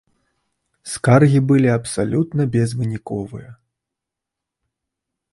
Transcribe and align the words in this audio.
Скаргі 0.93 1.39
былі 1.51 1.67
абсалютна 1.73 2.47
безвыніковыя. 2.55 3.51